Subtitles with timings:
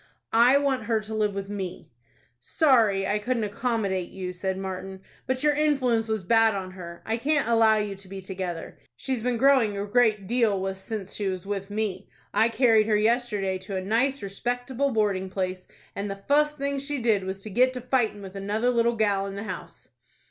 [0.33, 1.91] "I want her to live with me."
[2.39, 7.03] "Sorry I couldn't accommodate you," said Martin, "but your influence was bad on her.
[7.05, 8.79] I can't allow you to be together.
[8.97, 12.09] She's been growing a great deal wus since she was with me.
[12.33, 16.97] I carried her yesterday to a nice, respectable boarding place, and the fust thing she
[16.97, 19.89] did was to get to fighting with another little gal in the house."